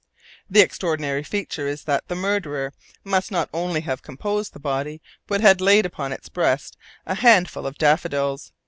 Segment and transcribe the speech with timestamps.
[0.49, 5.41] "The extraordinary feature is that the murderer must not only have composed the body, but
[5.41, 8.51] had laid upon its breast a handful of daffodils.